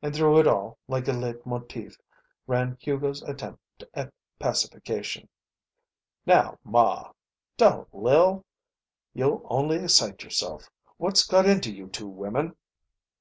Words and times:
And 0.00 0.14
through 0.14 0.38
it 0.38 0.46
all, 0.46 0.78
like 0.86 1.08
a 1.08 1.12
leit 1.12 1.44
motiv, 1.44 1.98
ran 2.46 2.76
Hugo's 2.80 3.20
attempt 3.24 3.82
at 3.94 4.12
pacification: 4.38 5.28
"Now, 6.24 6.60
Ma! 6.62 7.10
Don't, 7.56 7.92
Lil. 7.92 8.44
You'll 9.12 9.44
only 9.46 9.82
excite 9.82 10.22
yourself. 10.22 10.70
What's 10.98 11.26
got 11.26 11.46
into 11.46 11.72
you 11.72 11.88
two 11.88 12.06
women?" 12.06 12.54